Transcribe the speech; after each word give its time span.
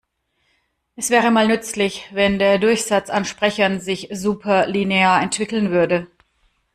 Es 0.95 1.11
wäre 1.11 1.29
mal 1.29 1.45
nützlich, 1.47 2.09
wenn 2.11 2.39
der 2.39 2.57
Durchsatz 2.57 3.11
an 3.11 3.23
Sprechern 3.23 3.79
sich 3.79 4.07
superlinear 4.11 5.21
entwickeln 5.21 5.69
würde. 5.69 6.07